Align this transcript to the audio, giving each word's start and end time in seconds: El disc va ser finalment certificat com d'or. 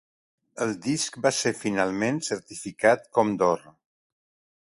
El 0.63 0.71
disc 0.85 1.19
va 1.25 1.31
ser 1.39 1.51
finalment 1.59 2.17
certificat 2.29 3.05
com 3.19 3.37
d'or. 3.43 3.65